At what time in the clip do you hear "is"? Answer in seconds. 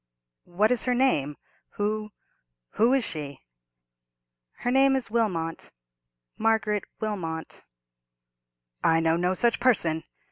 0.71-0.85, 2.93-3.03, 4.95-5.11